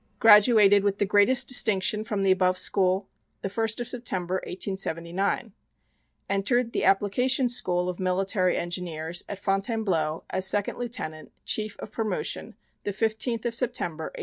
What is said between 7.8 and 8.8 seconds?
of Military